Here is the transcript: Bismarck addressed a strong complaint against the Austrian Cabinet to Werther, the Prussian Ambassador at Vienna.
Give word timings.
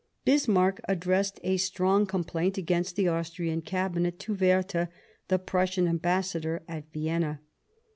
Bismarck 0.25 0.81
addressed 0.85 1.39
a 1.43 1.57
strong 1.57 2.07
complaint 2.07 2.57
against 2.57 2.95
the 2.95 3.07
Austrian 3.07 3.61
Cabinet 3.61 4.17
to 4.21 4.33
Werther, 4.33 4.89
the 5.27 5.37
Prussian 5.37 5.87
Ambassador 5.87 6.63
at 6.67 6.91
Vienna. 6.91 7.39